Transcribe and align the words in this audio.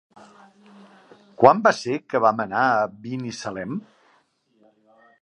Quan 1.43 1.61
va 1.69 1.75
ser 1.81 1.99
que 2.13 2.23
vam 2.25 2.43
anar 2.47 2.65
a 2.81 2.91
Binissalem? 3.05 3.81